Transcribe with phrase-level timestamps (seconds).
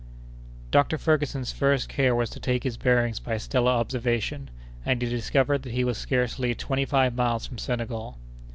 [0.71, 4.49] Doctor Ferguson's first care was to take his bearings by stellar observation,
[4.83, 8.17] and he discovered that he was scarcely twenty five miles from Senegal.